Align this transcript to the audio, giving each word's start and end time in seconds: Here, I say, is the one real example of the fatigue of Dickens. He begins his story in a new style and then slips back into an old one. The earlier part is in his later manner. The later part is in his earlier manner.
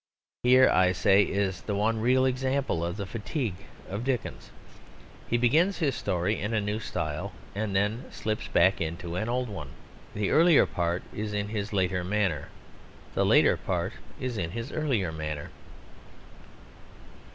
Here, 0.41 0.67
I 0.67 0.93
say, 0.93 1.21
is 1.21 1.61
the 1.61 1.75
one 1.75 1.99
real 2.01 2.25
example 2.25 2.83
of 2.83 2.97
the 2.97 3.05
fatigue 3.05 3.53
of 3.87 4.03
Dickens. 4.03 4.49
He 5.27 5.37
begins 5.37 5.77
his 5.77 5.93
story 5.93 6.41
in 6.41 6.55
a 6.55 6.59
new 6.59 6.79
style 6.79 7.33
and 7.53 7.75
then 7.75 8.05
slips 8.11 8.47
back 8.47 8.81
into 8.81 9.15
an 9.15 9.29
old 9.29 9.47
one. 9.47 9.69
The 10.15 10.31
earlier 10.31 10.65
part 10.65 11.03
is 11.13 11.33
in 11.33 11.49
his 11.49 11.71
later 11.71 12.03
manner. 12.03 12.49
The 13.13 13.23
later 13.27 13.55
part 13.57 13.93
is 14.19 14.39
in 14.39 14.49
his 14.49 14.71
earlier 14.71 15.11
manner. 15.11 15.51